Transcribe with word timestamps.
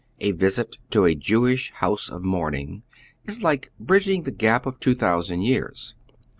A 0.19 0.31
visit 0.31 0.77
to 0.89 1.05
a 1.05 1.13
Jewish 1.13 1.71
house 1.73 2.09
of 2.09 2.23
mourning 2.23 2.81
is 3.25 3.43
like 3.43 3.71
bridging 3.79 4.23
the 4.23 4.31
gap 4.31 4.65
of 4.65 4.79
two 4.79 4.95
thousand 4.95 5.43
years. 5.43 5.93